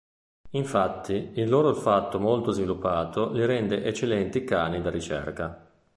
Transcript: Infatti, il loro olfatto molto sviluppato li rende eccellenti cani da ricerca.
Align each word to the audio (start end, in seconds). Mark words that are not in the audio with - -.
Infatti, 0.53 1.29
il 1.35 1.47
loro 1.47 1.67
olfatto 1.67 2.19
molto 2.19 2.49
sviluppato 2.49 3.31
li 3.33 3.45
rende 3.45 3.83
eccellenti 3.83 4.43
cani 4.43 4.81
da 4.81 4.89
ricerca. 4.89 5.63